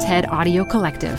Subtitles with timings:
[0.00, 1.18] TED Audio Collective.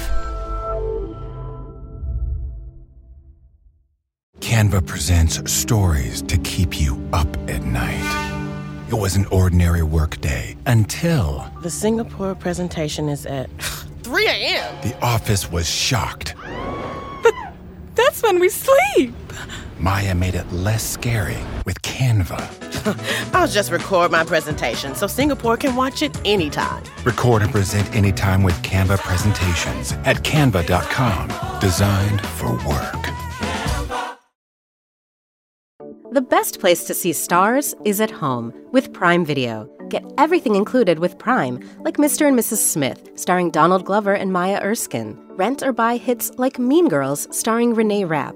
[4.39, 8.85] Canva presents stories to keep you up at night.
[8.87, 13.49] It was an ordinary workday until The Singapore presentation is at
[14.03, 14.75] 3 a.m.
[14.81, 16.35] the office was shocked.
[17.21, 17.33] But
[17.95, 19.13] That's when we sleep.
[19.77, 22.68] Maya made it less scary with Canva.
[23.33, 26.83] I'll just record my presentation so Singapore can watch it anytime.
[27.03, 31.59] Record and present anytime with Canva presentations at canva.com.
[31.59, 33.09] Designed for work.
[36.11, 39.69] The best place to see stars is at home with Prime Video.
[39.89, 42.27] Get everything included with Prime, like Mr.
[42.27, 42.57] and Mrs.
[42.57, 45.15] Smith, starring Donald Glover and Maya Erskine.
[45.37, 48.35] Rent or buy hits like Mean Girls, starring Renee Rapp.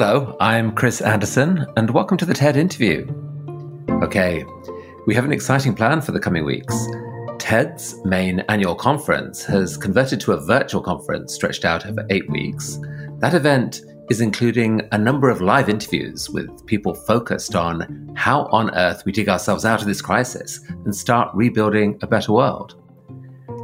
[0.00, 3.04] Hello, I'm Chris Anderson, and welcome to the TED interview.
[4.00, 4.44] Okay,
[5.08, 6.86] we have an exciting plan for the coming weeks.
[7.40, 12.78] TED's main annual conference has converted to a virtual conference stretched out over eight weeks.
[13.18, 18.72] That event is including a number of live interviews with people focused on how on
[18.76, 22.80] earth we dig ourselves out of this crisis and start rebuilding a better world.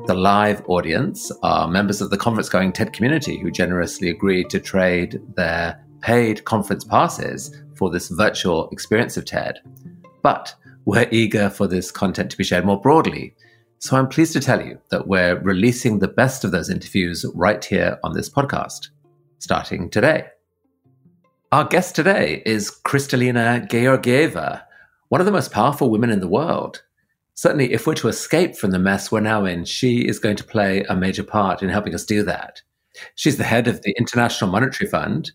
[0.08, 4.58] The live audience are members of the conference going TED community who generously agreed to
[4.58, 9.60] trade their paid conference passes for this virtual experience of TED.
[10.20, 13.34] But we're eager for this content to be shared more broadly.
[13.78, 17.64] So I'm pleased to tell you that we're releasing the best of those interviews right
[17.64, 18.90] here on this podcast,
[19.38, 20.26] starting today.
[21.52, 24.62] Our guest today is Kristalina Georgieva,
[25.08, 26.82] one of the most powerful women in the world.
[27.32, 30.44] Certainly, if we're to escape from the mess we're now in, she is going to
[30.44, 32.60] play a major part in helping us do that.
[33.14, 35.32] She's the head of the International Monetary Fund.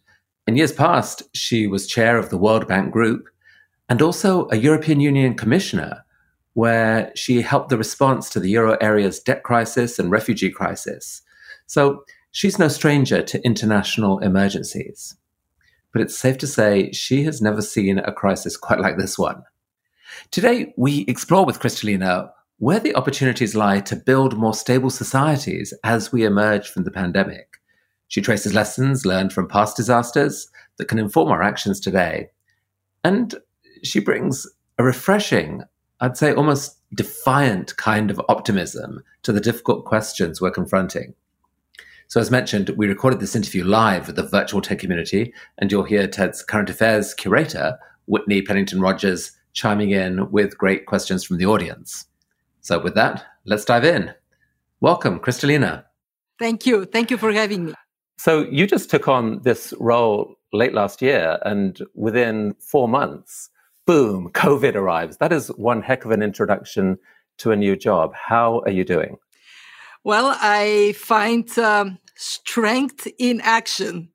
[0.49, 3.29] In years past, she was chair of the World Bank Group
[3.87, 6.03] and also a European Union commissioner,
[6.53, 11.21] where she helped the response to the euro area's debt crisis and refugee crisis.
[11.67, 15.15] So she's no stranger to international emergencies.
[15.93, 19.43] But it's safe to say she has never seen a crisis quite like this one.
[20.31, 26.11] Today, we explore with Kristalina where the opportunities lie to build more stable societies as
[26.11, 27.58] we emerge from the pandemic.
[28.09, 32.29] She traces lessons learned from past disasters that can inform our actions today.
[33.03, 33.35] And
[33.83, 34.45] she brings
[34.77, 35.63] a refreshing,
[36.01, 41.13] I'd say almost defiant kind of optimism to the difficult questions we're confronting.
[42.07, 45.83] So, as mentioned, we recorded this interview live at the virtual TED community, and you'll
[45.83, 47.77] hear TED's current affairs curator,
[48.07, 52.05] Whitney Pennington Rodgers, chiming in with great questions from the audience.
[52.61, 54.15] So, with that, let's dive in.
[54.81, 55.83] Welcome, Kristalina.
[56.39, 56.85] Thank you.
[56.85, 57.73] Thank you for having me.
[58.19, 63.49] So, you just took on this role late last year, and within four months,
[63.87, 65.15] boom, COVID arrives.
[65.19, 66.97] That is one heck of an introduction
[67.37, 68.13] to a new job.
[68.13, 69.19] How are you doing?
[70.03, 74.09] Well, I find um, strength in action.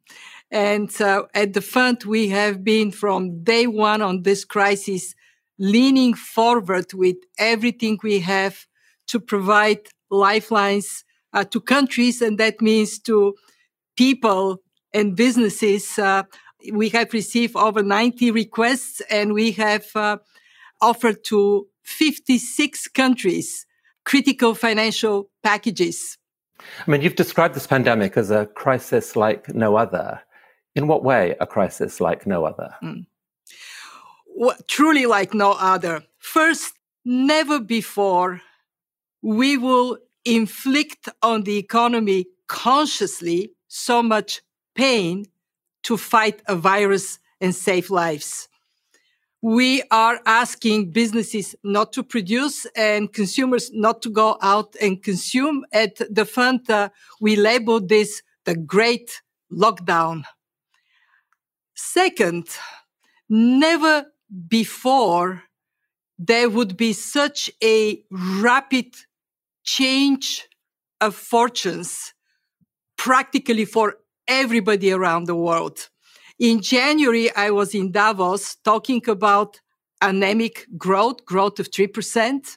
[0.50, 5.14] And uh, at the fund, we have been from day one on this crisis,
[5.58, 8.66] leaning forward with everything we have
[9.06, 12.20] to provide lifelines uh, to countries.
[12.20, 13.34] And that means to
[13.96, 14.58] people
[14.92, 15.98] and businesses.
[15.98, 16.24] Uh,
[16.72, 20.18] we have received over 90 requests and we have uh,
[20.80, 23.66] offered to 56 countries
[24.04, 26.18] critical financial packages.
[26.86, 30.20] I mean, you've described this pandemic as a crisis like no other.
[30.74, 32.74] In what way a crisis like no other?
[32.82, 33.06] Mm.
[34.36, 36.02] Well, truly like no other.
[36.18, 36.72] First,
[37.04, 38.40] never before
[39.22, 44.42] we will inflict on the economy consciously so much
[44.74, 45.26] pain
[45.82, 48.48] to fight a virus and save lives
[49.44, 55.66] we are asking businesses not to produce and consumers not to go out and consume.
[55.70, 56.88] At the fund, uh,
[57.20, 59.20] we label this the great
[59.52, 60.24] lockdown.
[61.74, 62.46] Second,
[63.28, 64.06] never
[64.48, 65.42] before
[66.18, 68.02] there would be such a
[68.40, 68.94] rapid
[69.62, 70.48] change
[71.02, 72.13] of fortunes
[73.04, 75.90] practically for everybody around the world.
[76.38, 79.60] In January, I was in Davos talking about
[80.00, 82.56] anemic growth, growth of 3%.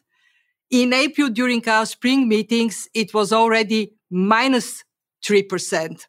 [0.72, 4.86] In April, during our spring meetings, it was already minus
[5.26, 6.06] 3%.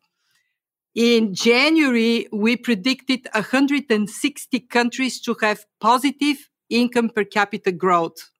[0.94, 8.30] In January, we predicted 160 countries to have positive income per capita growth.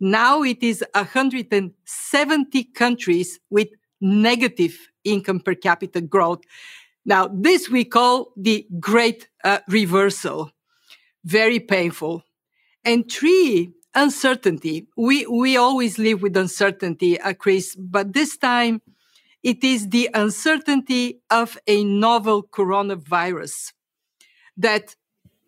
[0.00, 3.68] Now it is 170 countries with
[4.00, 6.42] negative income per capita growth.
[7.04, 10.50] Now, this we call the great uh, reversal.
[11.24, 12.24] Very painful.
[12.84, 14.88] And three, uncertainty.
[14.96, 18.82] We, we always live with uncertainty, uh, Chris, but this time
[19.42, 23.72] it is the uncertainty of a novel coronavirus
[24.56, 24.96] that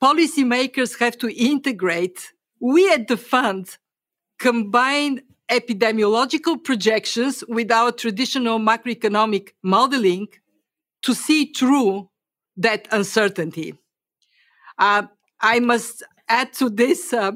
[0.03, 2.33] policymakers have to integrate.
[2.61, 3.79] We at the fund
[4.39, 10.29] combine epidemiological projections with our traditional macroeconomic modeling
[11.03, 12.09] to see through
[12.57, 13.75] that uncertainty.
[14.79, 15.05] Uh,
[15.41, 17.13] I must add to this.
[17.13, 17.33] Uh,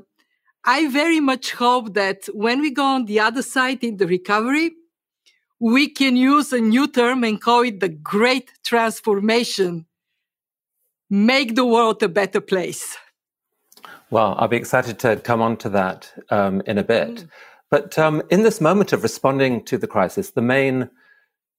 [0.64, 4.72] I very much hope that when we go on the other side in the recovery,
[5.58, 9.86] we can use a new term and call it the great transformation.
[11.08, 12.96] Make the world a better place.
[14.10, 17.10] Well, I'll be excited to come on to that um, in a bit.
[17.10, 17.28] Mm.
[17.70, 20.90] But um, in this moment of responding to the crisis, the main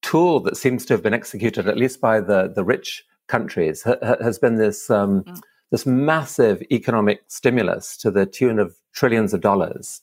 [0.01, 3.95] tool that seems to have been executed, at least by the, the rich countries, ha-
[4.21, 5.41] has been this, um, mm.
[5.71, 10.01] this massive economic stimulus to the tune of trillions of dollars.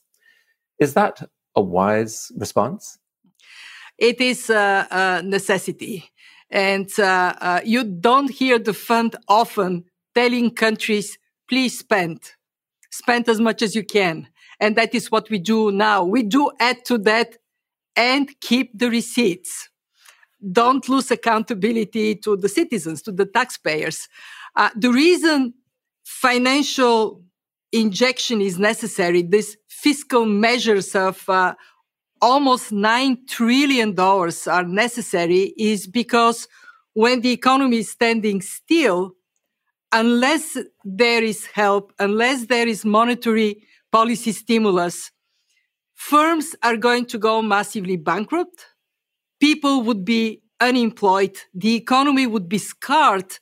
[0.79, 2.97] Is that a wise response?
[3.97, 6.09] It is a, a necessity.
[6.49, 9.85] And uh, uh, you don't hear the fund often
[10.15, 12.31] telling countries, please spend,
[12.89, 14.27] spend as much as you can.
[14.59, 16.03] And that is what we do now.
[16.03, 17.37] We do add to that
[17.95, 19.69] and keep the receipts.
[20.51, 24.07] Don't lose accountability to the citizens, to the taxpayers.
[24.55, 25.53] Uh, the reason
[26.03, 27.23] financial
[27.71, 31.53] injection is necessary, these fiscal measures of uh,
[32.21, 36.47] almost $9 trillion are necessary is because
[36.93, 39.13] when the economy is standing still,
[39.91, 45.11] unless there is help, unless there is monetary policy stimulus,
[45.93, 48.65] firms are going to go massively bankrupt.
[49.39, 51.37] People would be unemployed.
[51.53, 53.37] The economy would be scarred.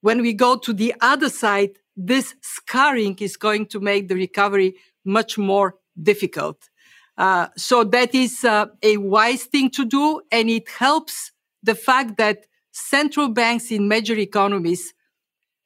[0.00, 4.76] When we go to the other side, this scarring is going to make the recovery
[5.04, 6.68] much more difficult.
[7.16, 10.20] Uh, so that is uh, a wise thing to do.
[10.30, 11.32] And it helps
[11.62, 14.92] the fact that central banks in major economies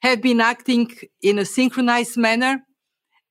[0.03, 0.91] have been acting
[1.23, 2.63] in a synchronized manner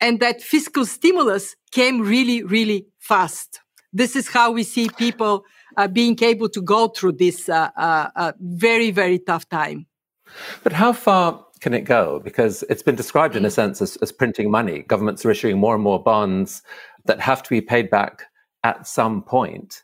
[0.01, 3.61] and that fiscal stimulus came really, really fast.
[3.91, 5.43] This is how we see people
[5.77, 9.87] uh, being able to go through this uh, uh, uh, very, very tough time.
[10.63, 12.21] But how far can it go?
[12.23, 14.83] Because it's been described in a sense as, as printing money.
[14.83, 16.61] Governments are issuing more and more bonds
[17.05, 18.23] that have to be paid back
[18.63, 19.81] at some point.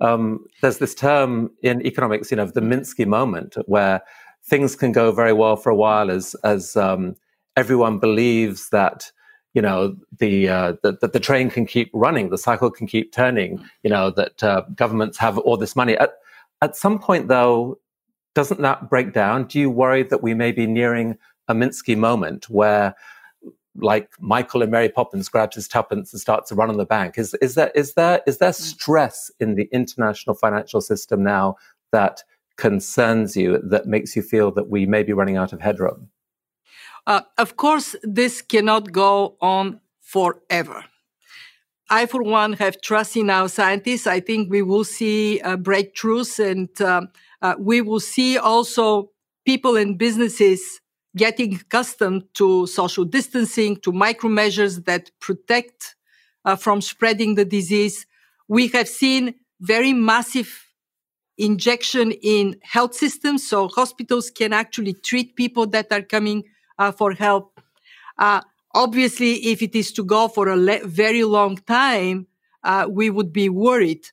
[0.00, 4.02] Um, there's this term in economics, you know, the Minsky moment, where
[4.44, 7.14] things can go very well for a while as as um,
[7.56, 9.10] everyone believes that
[9.54, 13.64] you know the, uh, that the train can keep running, the cycle can keep turning.
[13.82, 15.96] You know that uh, governments have all this money.
[15.96, 16.14] At
[16.60, 17.78] at some point, though,
[18.34, 19.44] doesn't that break down?
[19.44, 21.16] Do you worry that we may be nearing
[21.48, 22.94] a Minsky moment where
[23.76, 27.18] like Michael and Mary Poppins grabs his tuppence and starts to run on the bank.
[27.18, 28.54] Is is there is there is there mm.
[28.54, 31.56] stress in the international financial system now
[31.92, 32.22] that
[32.56, 36.08] concerns you that makes you feel that we may be running out of headroom?
[37.06, 40.84] Uh, of course, this cannot go on forever.
[41.90, 44.06] I, for one, have trust in our scientists.
[44.06, 47.02] I think we will see uh, breakthroughs and uh,
[47.42, 49.10] uh we will see also
[49.44, 50.80] people and businesses
[51.16, 55.94] getting accustomed to social distancing, to micro measures that protect
[56.44, 58.06] uh, from spreading the disease.
[58.48, 60.66] We have seen very massive
[61.38, 63.46] injection in health systems.
[63.46, 66.44] So hospitals can actually treat people that are coming
[66.78, 67.60] uh, for help.
[68.18, 68.40] Uh,
[68.74, 72.26] obviously, if it is to go for a le- very long time,
[72.62, 74.06] uh, we would be worried.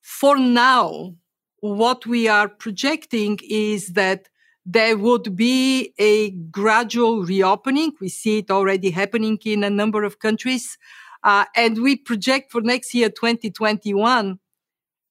[0.00, 1.14] For now,
[1.60, 4.28] what we are projecting is that
[4.66, 7.92] there would be a gradual reopening.
[8.00, 10.78] We see it already happening in a number of countries.
[11.22, 14.38] Uh, and we project for next year, 2021,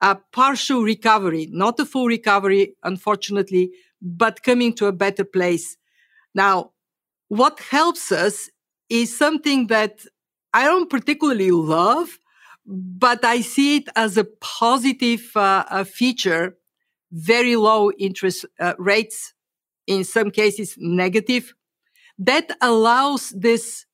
[0.02, 5.78] a partial recovery, not a full recovery, unfortunately, but coming to a better place.
[6.34, 6.72] Now,
[7.28, 8.50] what helps us
[8.90, 10.06] is something that
[10.54, 12.20] I don't particularly love,
[12.66, 16.58] but I see it as a positive uh, a feature.
[17.12, 19.34] Very low interest uh, rates
[19.88, 21.54] in some cases negative,
[22.18, 23.86] that allows this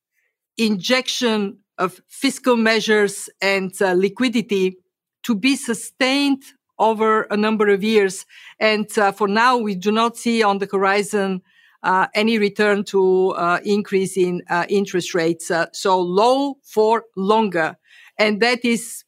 [0.56, 4.76] injection of fiscal measures and uh, liquidity
[5.22, 6.42] to be sustained
[6.78, 8.26] over a number of years.
[8.58, 13.30] And uh, for now, we do not see on the horizon uh, any return to
[13.30, 15.50] uh, increase in uh, interest rates.
[15.50, 17.76] Uh, so low for longer.
[18.18, 19.04] And that is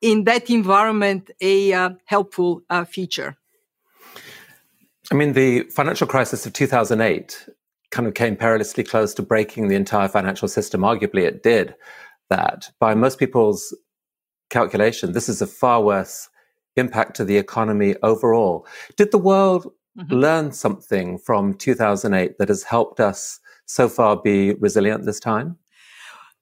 [0.00, 3.36] in that environment a uh, helpful feature.
[5.10, 7.48] I mean, the financial crisis of 2008
[7.90, 10.80] kind of came perilously close to breaking the entire financial system.
[10.80, 11.74] Arguably, it did
[12.30, 12.70] that.
[12.80, 13.76] By most people's
[14.50, 16.28] calculation, this is a far worse
[16.76, 18.66] impact to the economy overall.
[18.96, 20.12] Did the world mm-hmm.
[20.12, 25.56] learn something from 2008 that has helped us so far be resilient this time?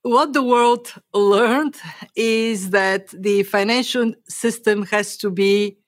[0.03, 1.77] What the world learned
[2.17, 5.79] is that the financial system has to be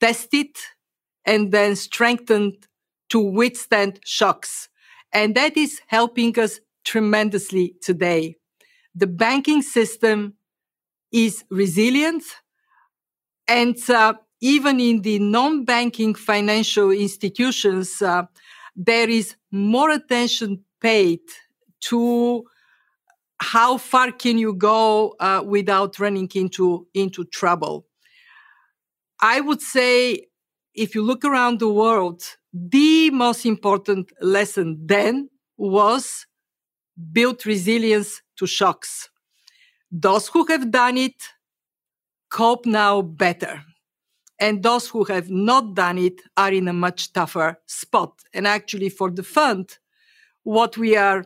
[0.00, 0.56] tested
[1.24, 2.66] and then strengthened
[3.10, 4.68] to withstand shocks.
[5.12, 8.36] And that is helping us tremendously today.
[8.94, 10.34] The banking system
[11.12, 12.24] is resilient
[13.46, 18.22] and uh, even in the non-banking financial institutions, uh,
[18.74, 21.20] there is more attention paid
[21.80, 22.44] to
[23.40, 27.86] how far can you go uh, without running into into trouble.
[29.20, 30.26] I would say,
[30.74, 36.26] if you look around the world, the most important lesson then was
[37.12, 39.10] build resilience to shocks.
[39.90, 41.22] Those who have done it
[42.30, 43.62] cope now better.
[44.40, 48.12] And those who have not done it are in a much tougher spot.
[48.32, 49.78] And actually, for the fund,
[50.42, 51.24] what we are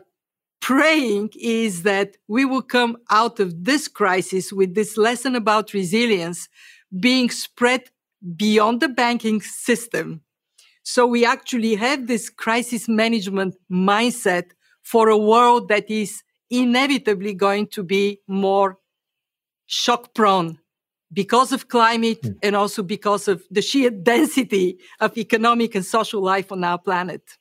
[0.61, 6.49] praying is that we will come out of this crisis with this lesson about resilience
[6.99, 7.83] being spread
[8.35, 10.21] beyond the banking system.
[10.83, 14.51] So we actually have this crisis management mindset
[14.83, 18.77] for a world that is inevitably going to be more
[19.67, 20.59] shock prone
[21.15, 22.37] because of climate mm.
[22.43, 27.37] and also because of the sheer density of economic and social life on our planet.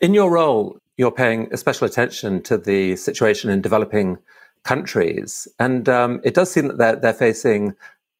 [0.00, 4.18] In your role, you're paying special attention to the situation in developing
[4.64, 5.46] countries.
[5.60, 7.74] And um, it does seem that they're, they're facing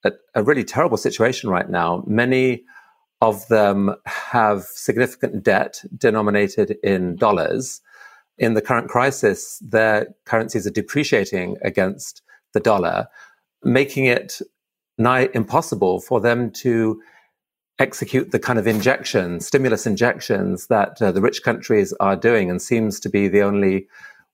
[0.04, 2.04] a, a, really terrible situation right now.
[2.06, 2.64] Many
[3.20, 7.80] of them have significant debt denominated in dollars.
[8.36, 12.22] In the current crisis, their currencies are depreciating against
[12.52, 13.08] the dollar
[13.62, 14.40] making it
[14.98, 17.00] nigh impossible for them to
[17.78, 22.60] execute the kind of injection, stimulus injections that uh, the rich countries are doing and
[22.60, 23.86] seems to be the only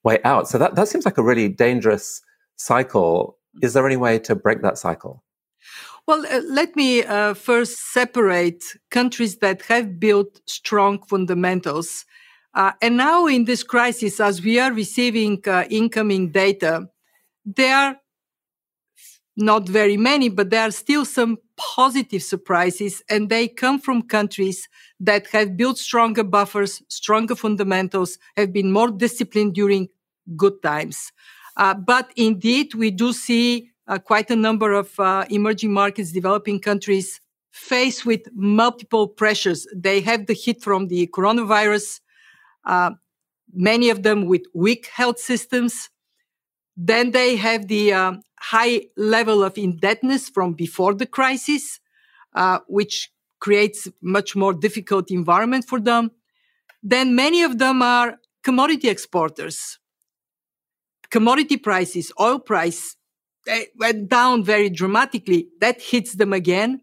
[0.02, 0.48] way out.
[0.48, 2.22] So that, that seems like a really dangerous
[2.56, 3.36] cycle.
[3.62, 5.22] Is there any way to break that cycle?
[6.06, 12.04] Well, uh, let me uh, first separate countries that have built strong fundamentals.
[12.54, 16.88] Uh, and now in this crisis, as we are receiving uh, incoming data,
[17.44, 17.96] there are
[19.36, 24.68] not very many, but there are still some positive surprises, and they come from countries
[25.00, 29.88] that have built stronger buffers, stronger fundamentals, have been more disciplined during
[30.36, 31.12] good times.
[31.56, 36.60] Uh, but indeed, we do see uh, quite a number of uh, emerging markets, developing
[36.60, 37.20] countries
[37.52, 39.66] faced with multiple pressures.
[39.74, 42.00] They have the hit from the coronavirus,
[42.64, 42.92] uh,
[43.52, 45.90] many of them with weak health systems.
[46.76, 51.80] Then they have the um, high level of indebtedness from before the crisis,
[52.34, 56.10] uh, which creates much more difficult environment for them.
[56.82, 59.78] Then many of them are commodity exporters.
[61.10, 62.96] Commodity prices, oil price
[63.46, 65.48] they went down very dramatically.
[65.60, 66.80] That hits them again.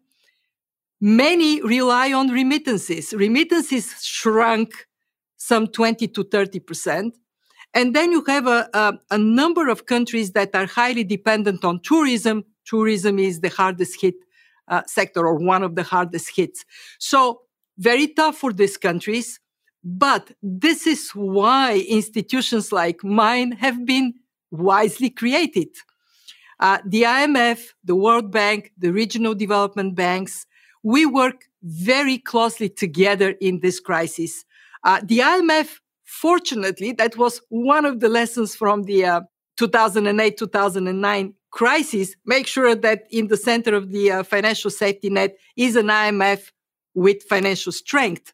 [0.99, 3.13] Many rely on remittances.
[3.13, 4.87] Remittances shrunk
[5.37, 7.17] some 20 to 30 percent.
[7.73, 11.79] And then you have a, a, a number of countries that are highly dependent on
[11.81, 12.43] tourism.
[12.65, 14.15] Tourism is the hardest hit
[14.67, 16.65] uh, sector or one of the hardest hits.
[16.99, 17.41] So
[17.77, 19.39] very tough for these countries.
[19.83, 24.13] But this is why institutions like mine have been
[24.51, 25.69] wisely created.
[26.59, 30.45] Uh, the IMF, the World Bank, the regional development banks,
[30.83, 34.45] we work very closely together in this crisis.
[34.83, 35.79] Uh, the IMF
[36.11, 39.21] Fortunately, that was one of the lessons from the uh,
[39.55, 42.15] 2008 2009 crisis.
[42.25, 46.51] Make sure that in the center of the uh, financial safety net is an IMF
[46.93, 48.33] with financial strength.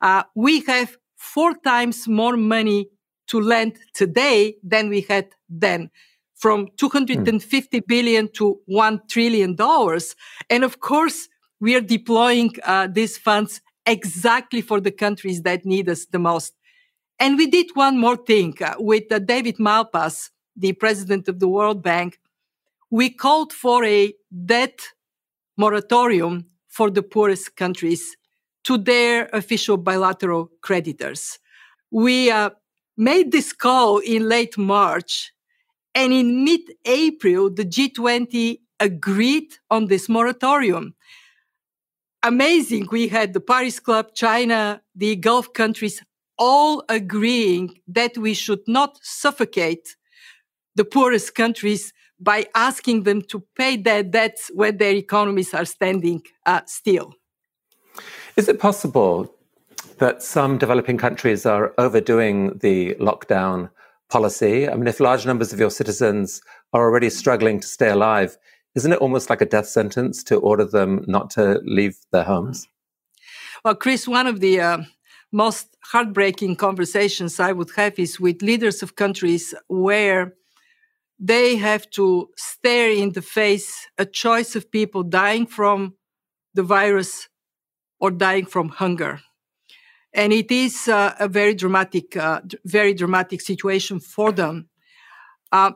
[0.00, 2.88] Uh, we have four times more money
[3.26, 5.90] to lend today than we had then
[6.36, 10.16] from 250 billion to 1 trillion dollars
[10.48, 11.28] and of course
[11.60, 16.54] we are deploying uh, these funds exactly for the countries that need us the most
[17.20, 21.48] and we did one more thing uh, with uh, David Malpass, the president of the
[21.48, 22.18] World Bank.
[22.90, 24.12] We called for a
[24.46, 24.80] debt
[25.56, 28.16] moratorium for the poorest countries
[28.64, 31.38] to their official bilateral creditors.
[31.90, 32.50] We uh,
[32.96, 35.32] made this call in late March,
[35.94, 40.94] and in mid April, the G20 agreed on this moratorium.
[42.22, 42.88] Amazing.
[42.90, 46.02] We had the Paris Club, China, the Gulf countries
[46.40, 49.96] all agreeing that we should not suffocate
[50.74, 56.22] the poorest countries by asking them to pay their debts when their economies are standing
[56.46, 57.14] uh, still.
[58.36, 59.32] Is it possible
[59.98, 63.70] that some developing countries are overdoing the lockdown
[64.08, 64.68] policy?
[64.68, 66.40] I mean, if large numbers of your citizens
[66.72, 68.38] are already struggling to stay alive,
[68.74, 72.66] isn't it almost like a death sentence to order them not to leave their homes?
[73.64, 74.78] Well, Chris, one of the uh,
[75.32, 80.34] most heartbreaking conversations I would have is with leaders of countries where
[81.18, 85.94] they have to stare in the face a choice of people dying from
[86.54, 87.28] the virus
[88.00, 89.20] or dying from hunger.
[90.12, 94.68] And it is uh, a very dramatic, uh, very dramatic situation for them.
[95.52, 95.72] Uh,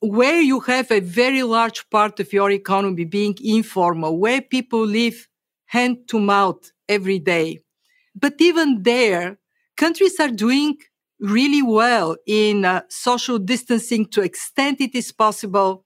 [0.00, 5.26] where you have a very large part of your economy being informal, where people live
[5.66, 7.63] hand to mouth every day.
[8.14, 9.38] But even there,
[9.76, 10.78] countries are doing
[11.20, 15.84] really well in uh, social distancing to extent it is possible.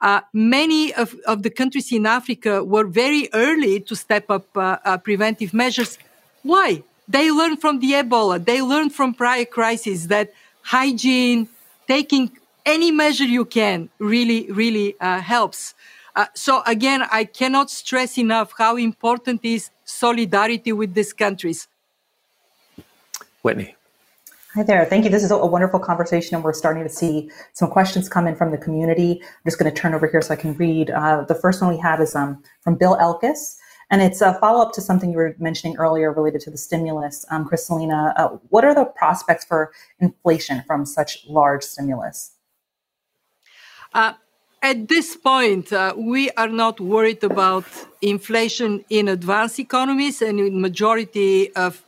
[0.00, 4.78] Uh, many of, of the countries in Africa were very early to step up uh,
[4.84, 5.96] uh preventive measures.
[6.42, 6.82] Why?
[7.08, 8.44] They learned from the Ebola.
[8.44, 11.48] They learned from prior crises that hygiene,
[11.86, 12.32] taking
[12.64, 15.74] any measure you can, really, really uh, helps.
[16.14, 21.68] Uh, so again, I cannot stress enough how important is solidarity with these countries.
[23.42, 23.74] Whitney.
[24.54, 24.84] Hi there.
[24.84, 25.10] Thank you.
[25.10, 28.50] This is a wonderful conversation, and we're starting to see some questions come in from
[28.50, 29.18] the community.
[29.22, 30.90] I'm just going to turn over here so I can read.
[30.90, 33.56] Uh, the first one we have is um, from Bill Elkis,
[33.90, 37.24] and it's a follow up to something you were mentioning earlier related to the stimulus.
[37.30, 42.32] Um, Kristalina, uh, what are the prospects for inflation from such large stimulus?
[43.94, 44.12] Uh,
[44.62, 47.64] at this point, uh, we are not worried about
[48.00, 51.82] inflation in advanced economies and in majority of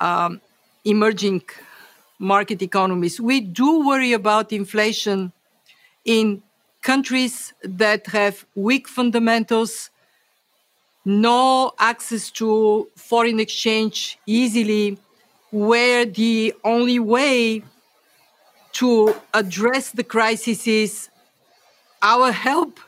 [0.00, 0.40] um,
[0.84, 1.42] emerging
[2.18, 3.18] market economies.
[3.18, 5.32] We do worry about inflation
[6.04, 6.42] in
[6.82, 9.88] countries that have weak fundamentals,
[11.06, 14.98] no access to foreign exchange easily,
[15.50, 17.62] where the only way
[18.72, 21.08] to address the crisis is
[22.02, 22.80] our help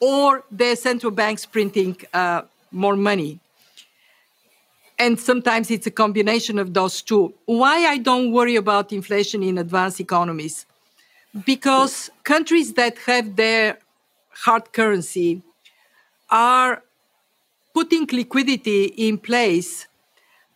[0.00, 3.40] or their central banks printing uh, more money
[5.00, 7.32] and sometimes it's a combination of those two.
[7.46, 10.66] Why I don't worry about inflation in advanced economies?
[11.46, 13.78] Because countries that have their
[14.44, 15.42] hard currency
[16.28, 16.82] are
[17.72, 19.86] putting liquidity in place,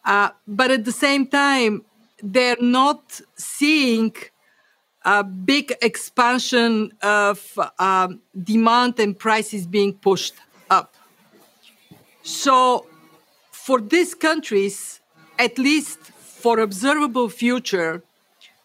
[0.04, 1.82] uh, but at the same time,
[2.22, 4.14] they're not seeing
[5.04, 10.34] a big expansion of um, demand and prices being pushed
[10.70, 10.94] up.
[12.22, 12.86] So
[13.50, 15.00] for these countries,
[15.38, 18.02] at least for observable future,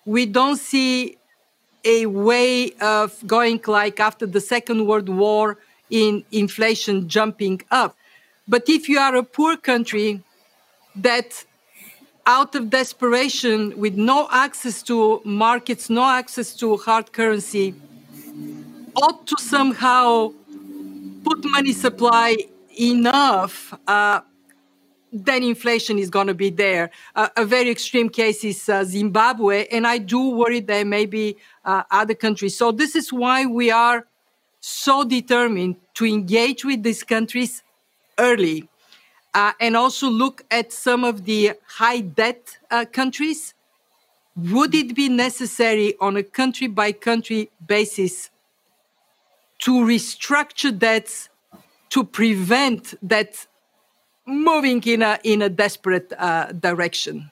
[0.06, 1.18] we don't see
[1.84, 5.58] a way of going like after the Second World War
[5.90, 7.96] in inflation jumping up.
[8.48, 10.22] But if you are a poor country
[10.96, 11.46] that
[12.26, 17.74] out of desperation with no access to markets, no access to hard currency,
[18.96, 20.32] ought to somehow
[21.24, 22.38] put money supply
[22.80, 24.22] enough uh,
[25.12, 26.92] then inflation is going to be there.
[27.16, 31.38] Uh, a very extreme case is uh, Zimbabwe, and I do worry there may be
[31.66, 32.58] uh, other countries.
[32.58, 34.06] So this is why we are
[34.60, 37.64] so determined to engage with these countries
[38.18, 38.70] early,
[39.34, 43.54] uh, and also look at some of the high debt uh, countries.
[44.36, 48.30] Would it be necessary on a country by country basis
[49.60, 51.30] to restructure debts
[51.90, 53.48] to prevent that
[54.26, 57.32] moving in a in a desperate uh, direction.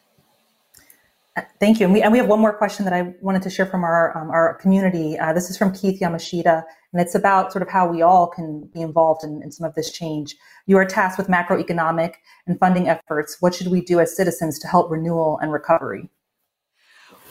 [1.59, 1.85] Thank you.
[1.85, 4.17] And we, and we have one more question that I wanted to share from our
[4.17, 5.17] um, our community.
[5.19, 8.69] Uh, this is from Keith Yamashita, and it's about sort of how we all can
[8.73, 10.35] be involved in, in some of this change.
[10.65, 12.15] You are tasked with macroeconomic
[12.47, 13.37] and funding efforts.
[13.39, 16.09] What should we do as citizens to help renewal and recovery?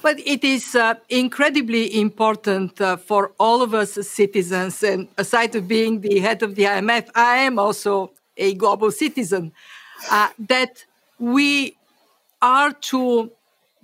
[0.02, 4.82] But it is uh, incredibly important uh, for all of us as citizens.
[4.82, 9.52] And aside of being the head of the IMF, I am also a global citizen,
[10.10, 10.84] uh, that
[11.18, 11.76] we
[12.42, 13.32] are to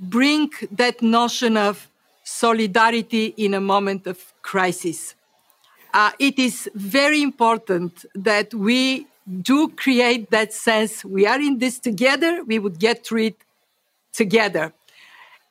[0.02, 1.88] bring that notion of
[2.24, 5.14] solidarity in a moment of crisis.
[5.92, 9.06] uh, it is very important that we
[9.42, 13.36] do create that sense we are in this together, we would get through it
[14.12, 14.72] together.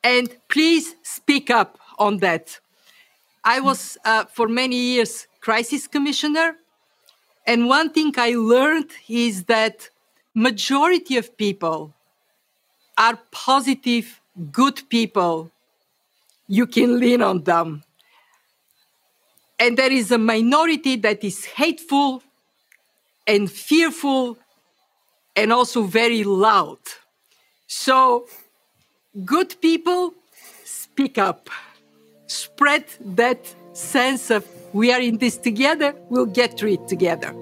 [0.04, 2.58] And please speak up on that.
[3.44, 6.56] I was uh, for many years crisis commissioner,
[7.46, 9.90] and one thing I learned is that
[10.34, 11.92] majority of people
[12.96, 15.50] are positive, good people.
[16.48, 17.82] You can lean on them.
[19.58, 22.22] And there is a minority that is hateful
[23.26, 24.38] and fearful
[25.36, 26.78] and also very loud.
[27.66, 28.26] So,
[29.24, 30.14] good people
[30.64, 31.48] speak up,
[32.26, 37.32] spread that sense of we are in this together, we'll get through it together.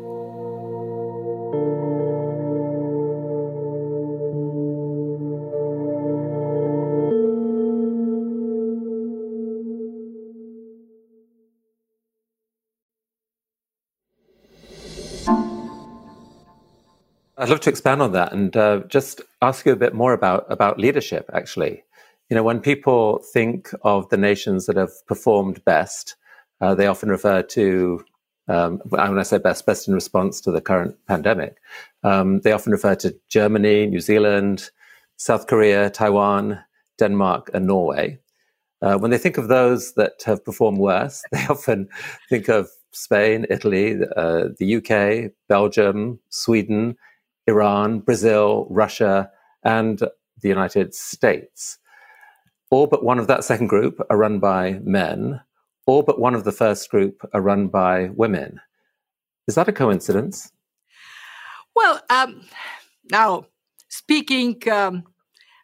[17.40, 20.44] I'd love to expand on that and uh, just ask you a bit more about
[20.50, 21.30] about leadership.
[21.32, 21.82] Actually,
[22.28, 26.16] you know, when people think of the nations that have performed best,
[26.60, 28.04] uh, they often refer to
[28.48, 31.56] um, when I say best, best in response to the current pandemic.
[32.02, 34.70] Um, they often refer to Germany, New Zealand,
[35.16, 36.60] South Korea, Taiwan,
[36.98, 38.18] Denmark, and Norway.
[38.82, 41.88] Uh, when they think of those that have performed worse, they often
[42.28, 46.96] think of Spain, Italy, uh, the UK, Belgium, Sweden,
[47.46, 49.30] Iran, Brazil, Russia,
[49.64, 49.98] and
[50.40, 51.78] the United States.
[52.70, 55.40] All but one of that second group are run by men.
[55.86, 58.60] All but one of the first group are run by women.
[59.48, 60.52] Is that a coincidence?
[61.74, 62.42] Well, um,
[63.10, 63.46] now
[63.88, 65.04] speaking um,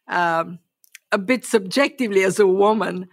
[0.09, 0.59] um,
[1.12, 3.09] a bit subjectively as a woman,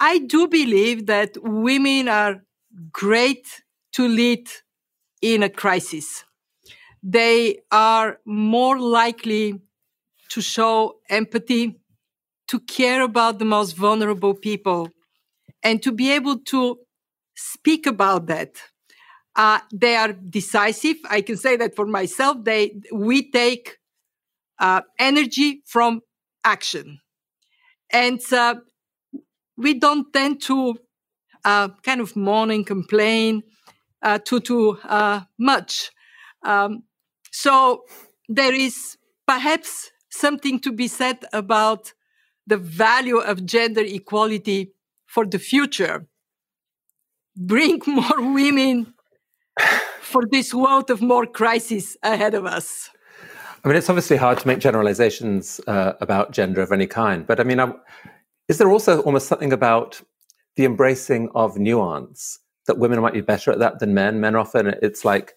[0.00, 2.42] I do believe that women are
[2.92, 4.48] great to lead
[5.22, 6.24] in a crisis
[7.02, 9.60] they are more likely
[10.30, 11.80] to show empathy,
[12.48, 14.90] to care about the most vulnerable people,
[15.62, 16.78] and to be able to
[17.36, 18.56] speak about that.
[19.36, 20.96] Uh, they are decisive.
[21.08, 22.38] I can say that for myself.
[22.42, 23.78] They we take
[24.58, 26.00] uh, energy from
[26.44, 27.00] action,
[27.92, 28.56] and uh,
[29.56, 30.76] we don't tend to
[31.44, 33.42] uh, kind of moan and complain
[34.02, 35.90] uh, too too uh, much.
[36.44, 36.84] Um,
[37.40, 37.84] so
[38.28, 41.92] there is perhaps something to be said about
[42.48, 44.72] the value of gender equality
[45.06, 46.08] for the future.
[47.36, 48.92] Bring more women
[50.00, 52.90] for this world of more crisis ahead of us.
[53.62, 57.38] I mean, it's obviously hard to make generalizations uh, about gender of any kind, but
[57.38, 57.74] I mean, I'm,
[58.48, 60.02] is there also almost something about
[60.56, 64.20] the embracing of nuance that women might be better at that than men?
[64.20, 65.34] Men often, it's like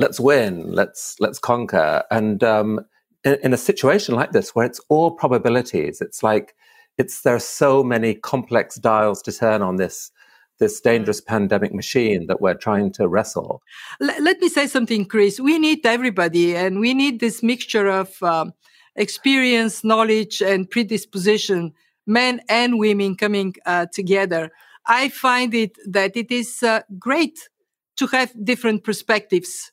[0.00, 2.02] let's win, let's let's conquer.
[2.10, 2.80] And um,
[3.22, 6.56] in, in, a situation like this, where it's all probabilities, it's like
[6.98, 10.10] it's there are so many complex dials to turn on this
[10.58, 13.62] this dangerous pandemic machine that we're trying to wrestle.
[14.00, 15.38] Let, let me say something, Chris.
[15.38, 18.52] We need everybody, and we need this mixture of um,
[18.96, 21.72] experience, knowledge, and predisposition,
[22.06, 24.50] men and women coming uh, together.
[24.86, 27.50] I find it that it is uh, great
[27.96, 29.72] to have different perspectives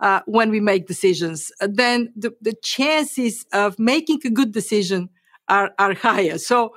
[0.00, 5.08] uh, when we make decisions, then the, the chances of making a good decision
[5.48, 6.38] are, are higher.
[6.38, 6.74] So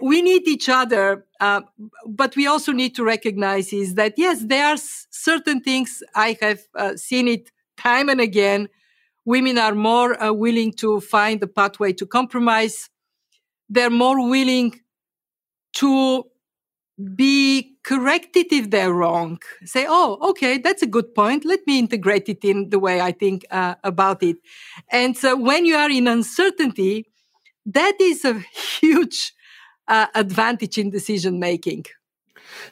[0.00, 1.62] we need each other, uh,
[2.06, 4.76] but we also need to recognize is that yes, there are
[5.10, 8.68] certain things I have uh, seen it time and again.
[9.24, 12.90] Women are more uh, willing to find a pathway to compromise.
[13.70, 14.80] They're more willing
[15.74, 16.24] to
[17.14, 19.38] be corrected if they're wrong.
[19.64, 21.44] Say, oh, okay, that's a good point.
[21.44, 24.36] Let me integrate it in the way I think uh, about it.
[24.90, 27.06] And so when you are in uncertainty,
[27.66, 28.40] that is a
[28.80, 29.32] huge
[29.88, 31.84] uh, advantage in decision making.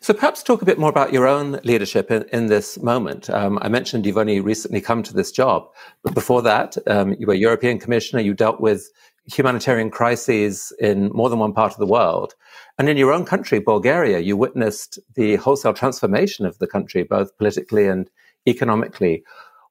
[0.01, 3.29] So perhaps talk a bit more about your own leadership in, in this moment.
[3.31, 5.69] Um, I mentioned you've only recently come to this job,
[6.03, 8.23] but before that, um, you were European Commissioner.
[8.23, 8.91] You dealt with
[9.27, 12.35] humanitarian crises in more than one part of the world.
[12.79, 17.37] And in your own country, Bulgaria, you witnessed the wholesale transformation of the country, both
[17.39, 18.11] politically and
[18.49, 19.23] economically.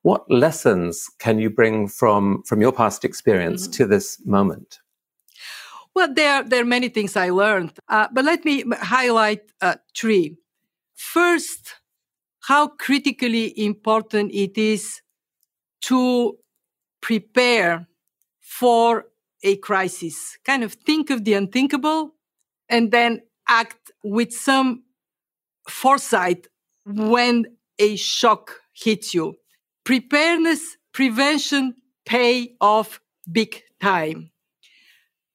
[0.03, 3.73] What lessons can you bring from, from your past experience mm-hmm.
[3.73, 4.79] to this moment?
[5.93, 10.37] Well, there, there are many things I learned, uh, but let me highlight uh, three.
[10.95, 11.75] First,
[12.47, 15.01] how critically important it is
[15.81, 16.37] to
[17.01, 17.87] prepare
[18.39, 19.05] for
[19.43, 20.37] a crisis.
[20.45, 22.15] Kind of think of the unthinkable
[22.69, 24.83] and then act with some
[25.69, 26.47] foresight
[26.85, 27.45] when
[27.79, 29.35] a shock hits you.
[29.83, 31.75] Preparedness, prevention
[32.05, 32.99] pay off
[33.31, 34.31] big time.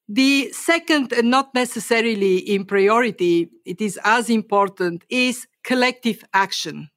[0.08, 6.90] The second, and not necessarily in priority, it is as important, is collective action.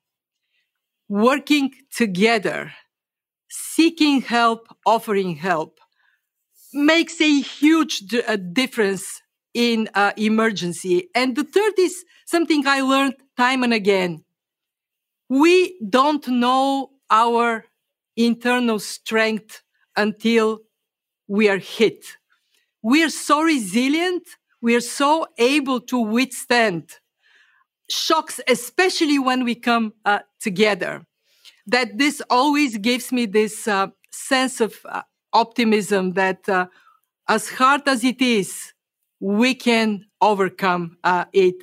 [1.08, 2.72] Working together,
[3.50, 5.80] seeking help, offering help
[6.74, 9.22] makes a huge a difference
[9.54, 11.10] in uh, emergency.
[11.16, 14.24] And the third is something I learned time and again.
[15.30, 17.66] We don't know our
[18.16, 19.62] internal strength
[19.96, 20.60] until
[21.28, 22.06] we are hit
[22.82, 24.24] we are so resilient.
[24.62, 27.00] We are so able to withstand
[27.90, 31.06] shocks, especially when we come uh, together.
[31.68, 35.04] That this always gives me this uh, sense of uh,
[35.34, 36.68] optimism that uh,
[37.28, 38.74] as hard as it is,
[39.20, 41.56] we can overcome uh, it.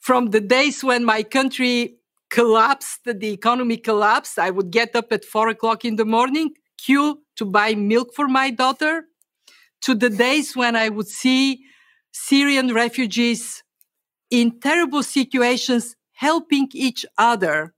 [0.00, 1.96] From the days when my country
[2.30, 7.22] collapsed, the economy collapsed, I would get up at four o'clock in the morning, queue
[7.36, 9.04] to buy milk for my daughter
[9.82, 11.64] to the days when I would see
[12.12, 13.62] Syrian refugees
[14.30, 17.74] in terrible situations helping each other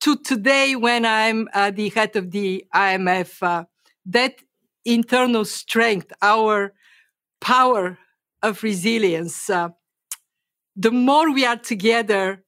[0.00, 3.64] to today when I'm uh, the head of the IMF, uh,
[4.06, 4.34] that
[4.84, 6.72] internal strength, our
[7.40, 7.98] power
[8.42, 9.68] of resilience, uh,
[10.76, 12.42] the more we are together,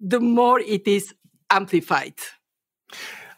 [0.00, 1.14] the more it is
[1.50, 2.14] amplified.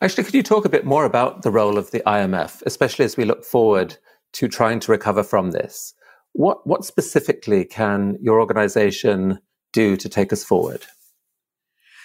[0.00, 3.16] Actually, could you talk a bit more about the role of the IMF, especially as
[3.16, 3.98] we look forward
[4.32, 5.94] to trying to recover from this.
[6.32, 9.40] What, what specifically can your organization
[9.72, 10.84] do to take us forward?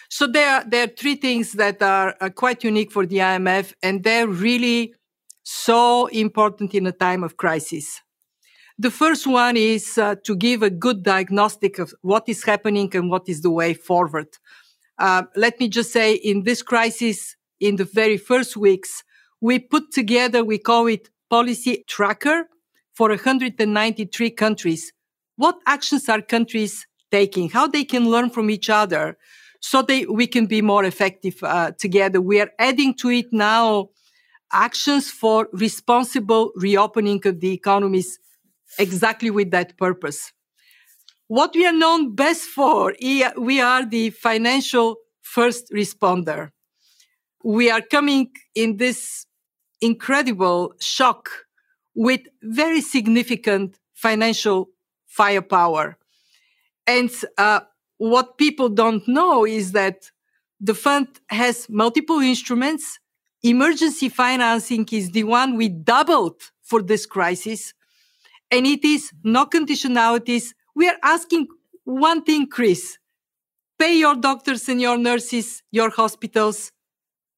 [0.09, 3.73] So there are, there are three things that are, are quite unique for the IMF,
[3.81, 4.93] and they're really
[5.43, 8.01] so important in a time of crisis.
[8.79, 13.09] The first one is uh, to give a good diagnostic of what is happening and
[13.09, 14.27] what is the way forward.
[14.97, 19.03] Uh, let me just say, in this crisis, in the very first weeks,
[19.41, 22.47] we put together, we call it policy tracker
[22.93, 24.91] for 193 countries.
[25.35, 27.49] What actions are countries taking?
[27.49, 29.17] How they can learn from each other
[29.59, 32.19] so they, we can be more effective uh, together.
[32.21, 33.89] We are adding to it now
[34.53, 38.19] actions for responsible reopening of the economies
[38.79, 40.31] exactly with that purpose.
[41.27, 46.51] What we are known best for, we are the financial first responder.
[47.43, 49.25] We are coming in this
[49.81, 51.29] incredible shock
[51.95, 54.69] with very significant financial
[55.05, 55.97] firepower.
[56.87, 57.61] And uh,
[57.97, 60.11] what people don't know is that
[60.59, 62.99] the fund has multiple instruments.
[63.45, 67.73] Emergency financing is the one we doubled for this crisis.
[68.49, 70.53] And it is no conditionalities.
[70.75, 71.47] We are asking
[71.83, 72.97] one thing, Chris.
[73.77, 76.71] Pay your doctors and your nurses, your hospitals,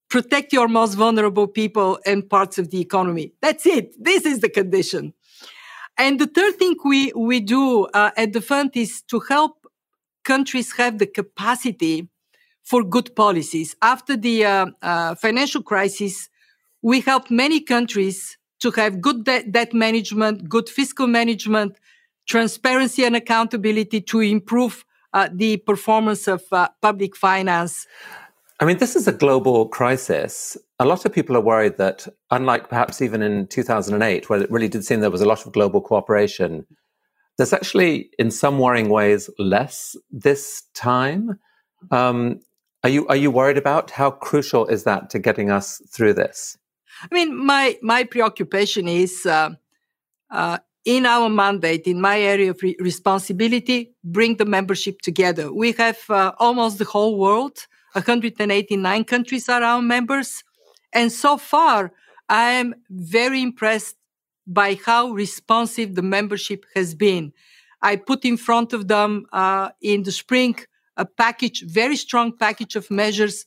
[0.09, 3.33] protect your most vulnerable people and parts of the economy.
[3.41, 3.95] That's it.
[3.99, 5.13] This is the condition.
[5.97, 9.65] And the third thing we, we do uh, at the fund is to help
[10.23, 12.09] countries have the capacity
[12.65, 13.75] for good policies.
[13.81, 16.29] After the uh, uh, financial crisis,
[16.81, 21.77] we helped many countries to have good de- debt management, good fiscal management,
[22.27, 27.87] transparency and accountability to improve uh, the performance of uh, public finance.
[28.59, 30.57] I mean, this is a global crisis.
[30.79, 34.67] A lot of people are worried that, unlike perhaps even in 2008, where it really
[34.69, 36.65] did seem there was a lot of global cooperation,
[37.37, 41.37] there's actually, in some worrying ways, less this time.
[41.91, 42.39] Um,
[42.85, 46.55] are you are you worried about how crucial is that to getting us through this?
[47.01, 49.49] I mean, my my preoccupation is uh,
[50.29, 55.51] uh, in our mandate, in my area of re- responsibility, bring the membership together.
[55.51, 57.57] We have uh, almost the whole world
[57.93, 60.43] 189 countries are our members.
[60.93, 61.91] And so far,
[62.29, 63.95] I am very impressed
[64.45, 67.33] by how responsive the membership has been.
[67.81, 70.55] I put in front of them uh, in the spring
[70.97, 73.45] a package, very strong package of measures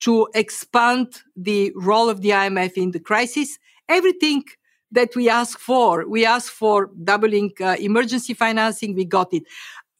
[0.00, 3.58] to expand the role of the IMF in the crisis.
[3.88, 4.44] Everything
[4.90, 9.44] that we ask for, we ask for doubling uh, emergency financing, we got it.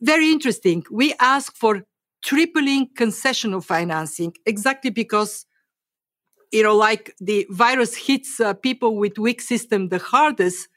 [0.00, 0.85] Very interesting.
[0.90, 1.85] We ask for
[2.22, 5.44] tripling concessional financing exactly because
[6.52, 10.68] you know like the virus hits uh, people with weak system the hardest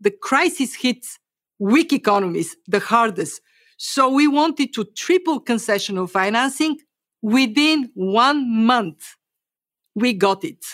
[0.00, 1.18] the crisis hits
[1.58, 3.42] weak economies the hardest
[3.76, 6.78] so we wanted to triple concessional financing
[7.22, 9.14] within one month.
[9.94, 10.64] We got it.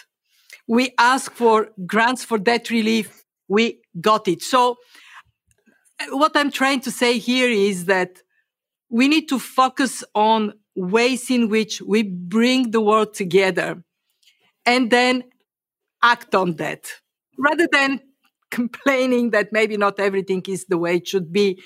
[0.67, 3.25] We asked for grants for debt relief.
[3.49, 4.43] We got it.
[4.43, 4.77] So
[6.01, 8.23] uh, what i'm trying to say here is that
[8.89, 13.83] we need to focus on ways in which we bring the world together
[14.65, 15.25] and then
[16.03, 16.91] act on that
[17.39, 18.01] rather than
[18.51, 21.61] complaining that maybe not everything is the way it should be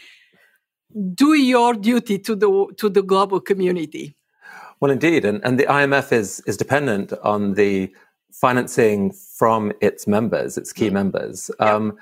[1.15, 4.15] do your duty to the to the global community
[4.81, 7.93] well indeed and, and the imf is is dependent on the
[8.33, 10.93] financing from its members its key mm.
[10.93, 11.97] members um,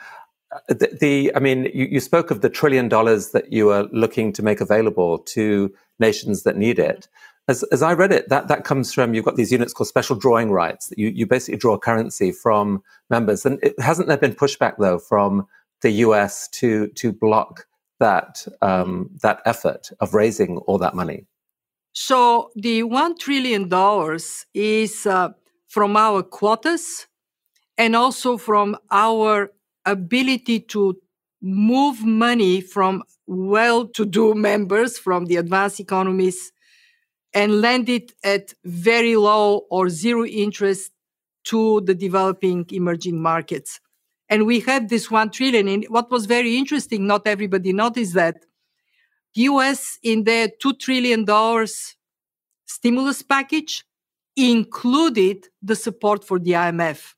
[0.68, 4.32] the, the, I mean, you, you, spoke of the trillion dollars that you are looking
[4.34, 7.08] to make available to nations that need it.
[7.48, 10.14] As, as I read it, that, that comes from, you've got these units called special
[10.14, 13.44] drawing rights that you, you basically draw currency from members.
[13.44, 15.46] And it, hasn't there been pushback though from
[15.80, 17.66] the US to, to block
[18.06, 21.26] that, um, that effort of raising all that money?
[21.92, 23.70] So the $1 trillion
[24.54, 25.30] is uh,
[25.68, 27.06] from our quotas
[27.76, 29.52] and also from our
[29.84, 30.96] ability to
[31.42, 36.52] move money from well-to-do members from the advanced economies
[37.34, 40.92] and lend it at very low or zero interest
[41.44, 43.80] to the developing emerging markets.
[44.32, 45.68] And we had this one trillion.
[45.68, 48.36] And what was very interesting, not everybody noticed that
[49.34, 51.26] the US in their $2 trillion
[52.64, 53.84] stimulus package
[54.34, 57.12] included the support for the IMF.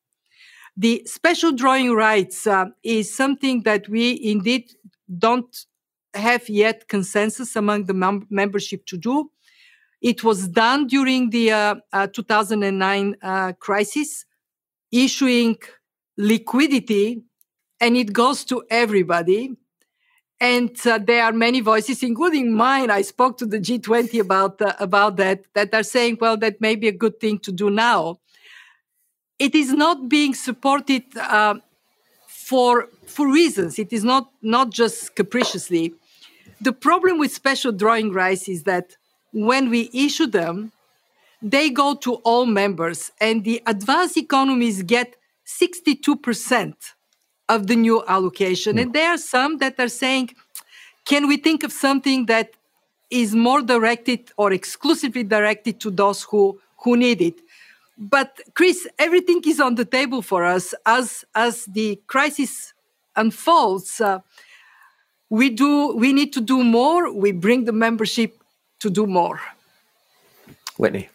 [0.77, 4.73] The special drawing rights uh, is something that we indeed
[5.17, 5.67] don't
[6.15, 9.31] have yet consensus among the mem- membership to do.
[10.03, 14.25] It was done during the uh, uh, 2009 uh, crisis,
[14.91, 15.59] issuing
[16.17, 17.23] liquidity,
[17.81, 19.57] and it goes to everybody.
[20.41, 22.91] And uh, there are many voices, including mine.
[22.91, 25.45] I spoke to the G20 about uh, about that.
[25.55, 28.19] That are saying, well, that may be a good thing to do now
[29.39, 31.55] it is not being supported uh,
[32.27, 33.79] for for reasons.
[33.79, 35.95] It is not not just capriciously.
[36.61, 38.97] The problem with special drawing rights is that
[39.33, 40.73] when we issue them,
[41.43, 46.75] they go to all members, and the advanced economies get 62%
[47.49, 48.79] of the new allocation.
[48.79, 50.31] And there are some that are saying,
[51.05, 52.53] can we think of something that
[53.11, 57.41] is more directed or exclusively directed to those who, who need it?
[57.97, 62.73] but Chris, everything is on the table for us as as the crisis
[63.17, 64.01] unfolds.
[64.01, 64.21] Uh,
[65.31, 67.13] we do we need to do more.
[67.13, 68.37] We bring the membership
[68.81, 69.41] to do more.
[70.77, 71.09] Whitney.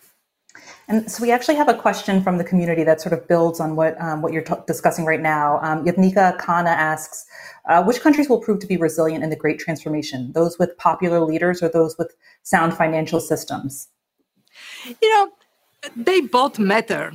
[0.89, 3.75] And so we actually have a question from the community that sort of builds on
[3.75, 5.59] what um, what you're discussing right now.
[5.61, 7.25] Um, Yavnika Khanna asks,
[7.69, 10.31] uh, which countries will prove to be resilient in the Great Transformation?
[10.33, 13.87] Those with popular leaders or those with sound financial systems?
[14.99, 15.29] You know,
[15.95, 17.13] they both matter.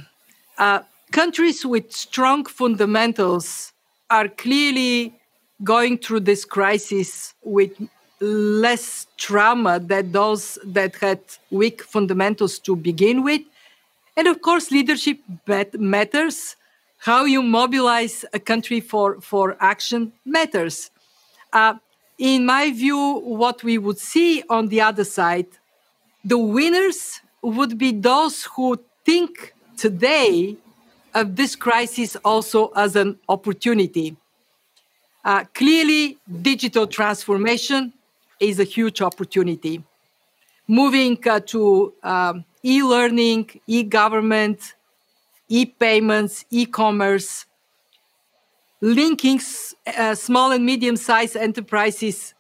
[0.57, 3.73] Uh, countries with strong fundamentals
[4.09, 5.19] are clearly
[5.65, 7.73] going through this crisis with
[8.21, 13.43] less trauma than those that had weak fundamentals to begin with.
[14.17, 15.19] And of course, leadership
[15.75, 16.57] matters.
[16.99, 20.91] How you mobilize a country for, for action matters.
[21.53, 21.75] Uh,
[22.19, 25.47] in my view, what we would see on the other side,
[26.25, 30.57] the winners would be those who think today
[31.13, 34.17] of this crisis also as an opportunity.
[35.25, 37.93] Uh, clearly, digital transformation
[38.41, 39.83] is a huge opportunity.
[40.67, 44.75] Moving uh, to um, e learning, e government,
[45.49, 47.47] e payments, e commerce,
[48.81, 49.41] linking
[49.87, 52.35] uh, small and medium sized enterprises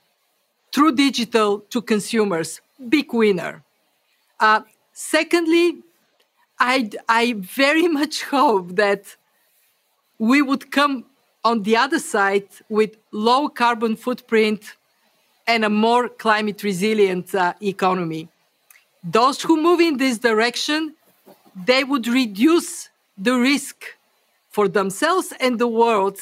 [0.72, 3.62] through digital to consumers, big winner.
[4.40, 4.62] Uh,
[4.94, 5.82] Secondly,
[6.58, 9.16] I, I very much hope that
[10.18, 11.04] we would come
[11.42, 14.76] on the other side with low carbon footprint
[15.46, 18.28] and a more climate resilient uh, economy.
[19.04, 20.94] Those who move in this direction,
[21.54, 22.88] they would reduce
[23.18, 23.84] the risk
[24.50, 26.18] for themselves and the world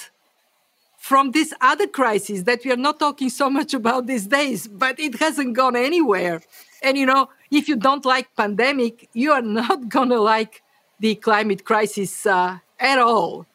[0.99, 4.99] from this other crisis that we are not talking so much about these days, but
[4.99, 6.43] it hasn't gone anywhere.
[6.83, 10.63] And you know, if you don't like pandemic, you are not gonna like
[10.99, 13.47] the climate crisis uh, at all.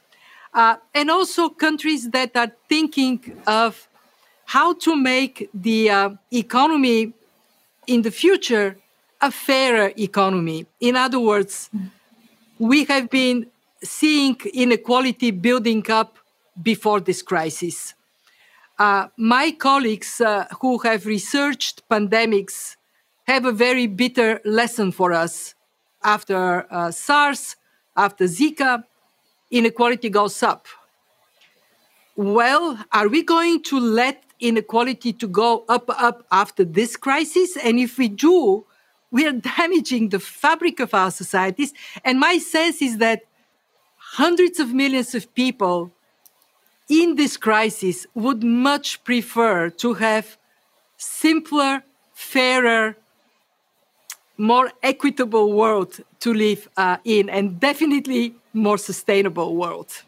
[0.53, 3.87] Uh, and also countries that are thinking of
[4.45, 7.13] how to make the uh, economy
[7.87, 8.77] in the future
[9.21, 10.65] a fairer economy.
[10.79, 11.69] In other words,
[12.59, 13.47] we have been
[13.83, 16.17] seeing inequality building up
[16.61, 17.93] before this crisis.
[18.79, 22.75] Uh, my colleagues uh, who have researched pandemics
[23.27, 25.55] have a very bitter lesson for us.
[26.03, 27.55] After uh, SARS,
[27.95, 28.83] after Zika,
[29.49, 30.67] inequality goes up.
[32.15, 37.57] Well, are we going to let inequality to go up, up after this crisis?
[37.57, 38.65] And if we do,
[39.11, 41.73] we are damaging the fabric of our societies.
[42.03, 43.23] And my sense is that
[43.95, 45.91] hundreds of millions of people
[46.89, 50.37] in this crisis would much prefer to have
[50.97, 51.83] simpler,
[52.13, 52.97] fairer,
[54.37, 60.03] more equitable world to live uh, in and definitely more sustainable world.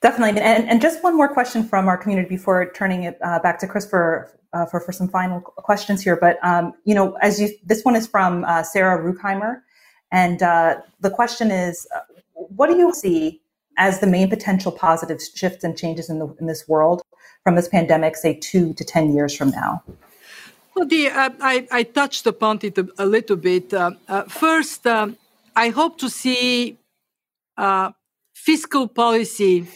[0.00, 0.40] Definitely.
[0.40, 3.66] And, and just one more question from our community before turning it uh, back to
[3.66, 6.16] Chris for, uh, for, for some final questions here.
[6.16, 9.60] But, um, you know, as you, this one is from uh, Sarah Ruckheimer.
[10.10, 12.00] And uh, the question is, uh,
[12.34, 13.42] what do you see
[13.76, 17.02] as the main potential positive shifts and changes in, the, in this world
[17.44, 19.82] from this pandemic, say two to 10 years from now?
[20.74, 23.74] Well, the, uh, I, I, touched upon it a, a little bit.
[24.28, 25.16] First, um,
[25.54, 26.78] I hope to see
[28.34, 29.66] fiscal policy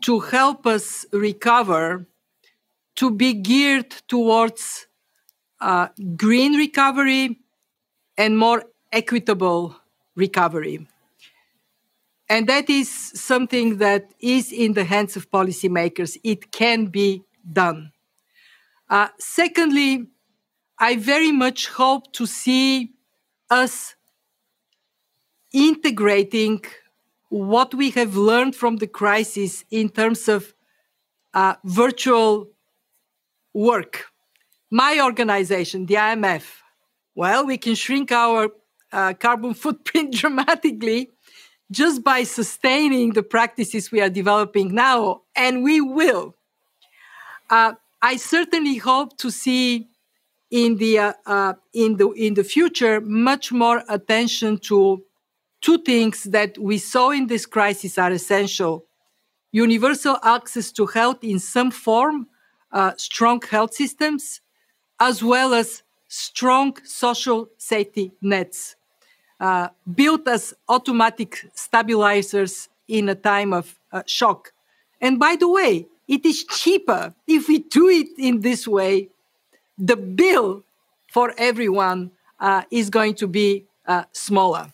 [0.00, 2.06] to help us recover
[2.98, 4.88] to be geared towards
[5.60, 5.86] uh,
[6.16, 7.38] green recovery
[8.16, 9.76] and more equitable
[10.16, 10.84] recovery.
[12.28, 16.18] And that is something that is in the hands of policymakers.
[16.24, 17.92] It can be done.
[18.90, 20.08] Uh, secondly,
[20.76, 22.94] I very much hope to see
[23.48, 23.94] us
[25.52, 26.64] integrating
[27.28, 30.52] what we have learned from the crisis in terms of
[31.32, 32.48] uh, virtual
[33.58, 34.06] work.
[34.70, 36.44] My organization, the IMF,
[37.14, 38.50] well, we can shrink our
[38.92, 41.10] uh, carbon footprint dramatically
[41.70, 46.34] just by sustaining the practices we are developing now, and we will.
[47.50, 49.88] Uh, I certainly hope to see
[50.50, 55.04] in the uh, uh, in the in the future much more attention to
[55.60, 58.86] two things that we saw in this crisis are essential:
[59.52, 62.28] universal access to health in some form,
[62.72, 64.40] uh, strong health systems,
[65.00, 68.76] as well as strong social safety nets
[69.40, 74.52] uh, built as automatic stabilizers in a time of uh, shock.
[75.00, 79.08] And by the way, it is cheaper if we do it in this way.
[79.76, 80.64] The bill
[81.12, 82.10] for everyone
[82.40, 84.72] uh, is going to be uh, smaller.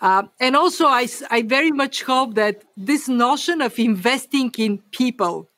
[0.00, 5.48] Uh, and also, I, I very much hope that this notion of investing in people,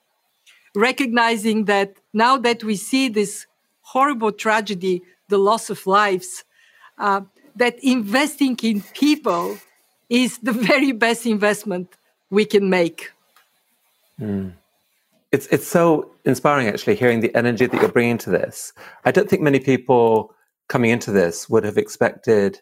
[0.75, 3.47] recognizing that now that we see this
[3.83, 6.45] horrible tragedy, the loss of lives,
[6.99, 7.21] uh,
[7.57, 9.59] that investing in people
[10.11, 11.97] is the very best investment
[12.31, 13.13] we can make.
[14.21, 14.53] Mm.
[15.33, 18.73] It's it's so inspiring actually hearing the energy that you're bringing to this.
[19.05, 20.33] I don't think many people
[20.69, 22.61] coming into this would have expected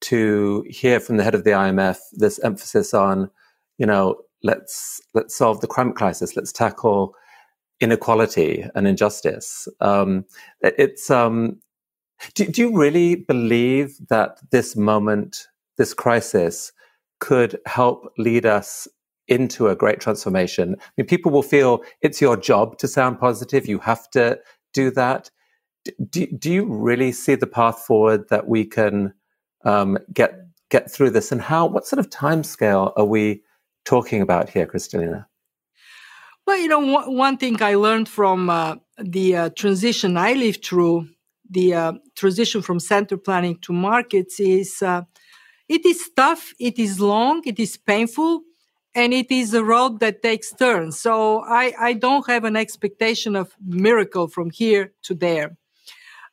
[0.00, 3.30] to hear from the head of the IMF this emphasis on,
[3.78, 7.14] you know, let's let's solve the climate crisis, let's tackle
[7.80, 9.68] inequality and injustice.
[9.80, 10.24] Um,
[10.60, 11.58] it's um,
[12.34, 16.72] do, do you really believe that this moment, this crisis,
[17.20, 18.88] could help lead us
[19.28, 20.76] into a great transformation?
[20.80, 23.66] I mean, people will feel it's your job to sound positive.
[23.66, 24.40] You have to
[24.72, 25.30] do that.
[26.10, 29.14] Do, do you really see the path forward that we can
[29.64, 30.34] um, get
[30.70, 31.32] get through this?
[31.32, 31.66] And how?
[31.66, 33.42] What sort of time scale are we
[33.84, 35.27] talking about here, Kristalina?
[36.48, 41.06] Well, you know, one, thing I learned from uh, the uh, transition I lived through
[41.50, 45.02] the uh, transition from center planning to markets is uh,
[45.68, 48.44] it is tough, it is long, it is painful,
[48.94, 50.98] and it is a road that takes turns.
[50.98, 55.54] So I, I don't have an expectation of miracle from here to there.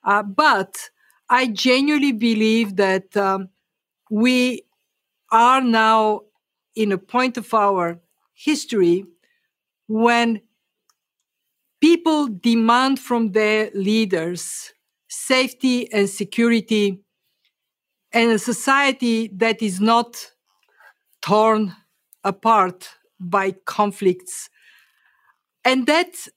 [0.02, 0.92] Uh, but
[1.30, 3.50] I genuinely believe that um,
[4.10, 4.62] we
[5.30, 6.22] are now
[6.74, 8.00] in a point of our
[8.34, 9.06] history
[9.88, 10.42] when
[11.82, 14.74] people demand from their leaders
[15.08, 17.00] safety and security
[18.12, 20.32] and a society that is not
[21.22, 21.76] torn
[22.24, 24.50] apart by conflicts.
[25.64, 26.28] And that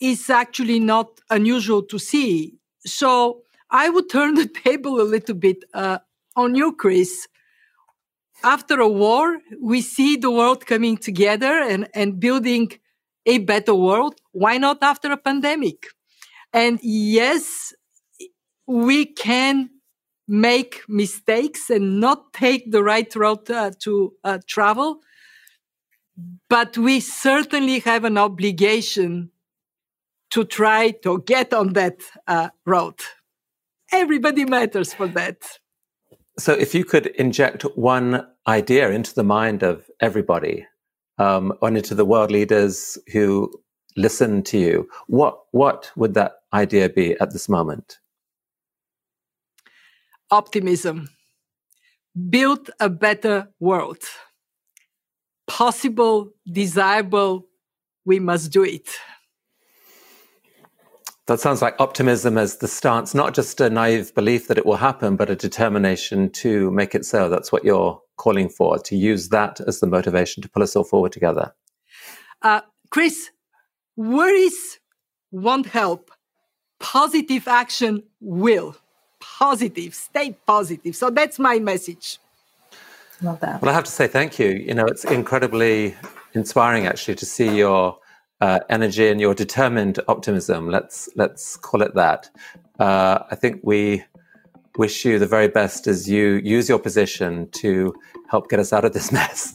[0.00, 2.58] is actually not unusual to see.
[2.84, 5.98] So I would turn the table a little bit uh,
[6.36, 7.26] on you, Chris.
[8.42, 12.72] After a war, we see the world coming together and, and building
[13.26, 14.20] a better world.
[14.32, 15.86] Why not after a pandemic?
[16.52, 17.72] And yes,
[18.66, 19.70] we can
[20.26, 25.00] make mistakes and not take the right route uh, to uh, travel.
[26.48, 29.30] But we certainly have an obligation
[30.30, 32.94] to try to get on that uh, road.
[33.92, 35.42] Everybody matters for that.
[36.38, 40.66] So, if you could inject one idea into the mind of everybody,
[41.18, 43.50] um, and into the world leaders who
[43.96, 47.98] listen to you, what what would that idea be at this moment?
[50.34, 51.08] optimism.
[52.30, 54.02] Build a better world.
[55.46, 57.46] Possible, desirable,
[58.04, 58.88] we must do it.
[61.26, 64.76] That sounds like optimism as the stance, not just a naive belief that it will
[64.76, 67.30] happen, but a determination to make it so.
[67.30, 70.84] That's what you're calling for, to use that as the motivation to pull us all
[70.84, 71.54] forward together.
[72.42, 72.60] Uh,
[72.90, 73.30] Chris,
[73.96, 74.78] worries
[75.30, 76.10] won't help.
[76.78, 78.76] Positive action will.
[79.18, 80.94] Positive, stay positive.
[80.94, 82.18] So that's my message.
[83.22, 83.62] Love that.
[83.62, 84.48] Well, I have to say thank you.
[84.48, 85.94] You know, it's incredibly
[86.34, 87.96] inspiring actually to see your
[88.40, 90.68] uh, energy and your determined optimism.
[90.68, 92.30] Let's let's call it that.
[92.78, 94.04] Uh, I think we
[94.76, 97.94] wish you the very best as you use your position to
[98.28, 99.54] help get us out of this mess.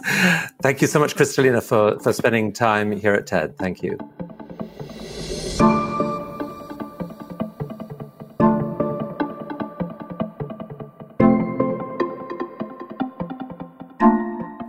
[0.62, 3.58] Thank you so much, Kristalina, for, for spending time here at TED.
[3.58, 3.98] Thank you.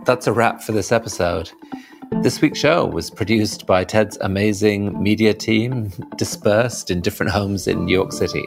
[0.03, 1.51] That's a wrap for this episode.
[2.19, 7.85] This week's show was produced by TED's amazing media team, dispersed in different homes in
[7.85, 8.45] New York City.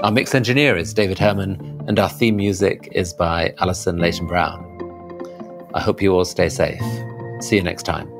[0.00, 4.64] Our mix engineer is David Herman, and our theme music is by Allison Leyton Brown.
[5.74, 6.80] I hope you all stay safe.
[7.40, 8.17] See you next time.